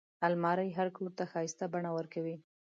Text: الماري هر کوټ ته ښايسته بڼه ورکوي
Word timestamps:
الماري 0.27 0.69
هر 0.77 0.87
کوټ 0.95 1.11
ته 1.19 1.25
ښايسته 1.31 1.65
بڼه 1.73 1.89
ورکوي 1.97 2.35